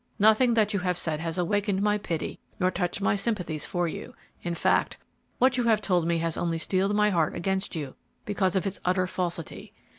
Nothing 0.17 0.55
that 0.55 0.73
you 0.73 0.79
have 0.79 0.97
said 0.97 1.19
has 1.19 1.37
awakened 1.37 1.79
my 1.79 1.99
pity 1.99 2.39
or 2.59 2.71
touched 2.71 3.01
my 3.01 3.15
sympathies 3.15 3.67
for 3.67 3.87
you; 3.87 4.15
in 4.41 4.55
fact, 4.55 4.97
what 5.37 5.57
you 5.57 5.65
have 5.65 5.79
told 5.79 6.07
me 6.07 6.17
has 6.17 6.37
only 6.37 6.57
steeled 6.57 6.95
my 6.95 7.11
heart 7.11 7.35
against 7.35 7.75
you 7.75 7.93
because 8.25 8.55
of 8.55 8.65
its 8.65 8.79
utter 8.83 9.05
falsity. 9.05 9.75